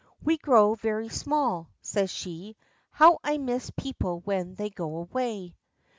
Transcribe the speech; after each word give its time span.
"We 0.23 0.39
grow 0.39 0.73
very 0.73 1.09
small," 1.09 1.69
says 1.83 2.09
she. 2.09 2.57
"How 2.89 3.19
I 3.23 3.37
miss 3.37 3.69
people 3.69 4.21
when 4.21 4.55
they 4.55 4.71
go 4.71 4.95
away." 4.95 5.53